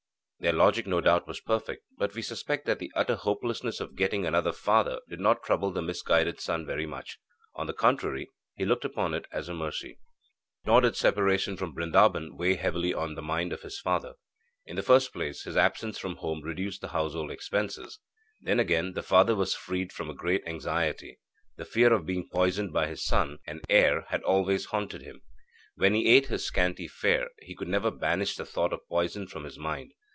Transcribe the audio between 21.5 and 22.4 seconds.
The fear of being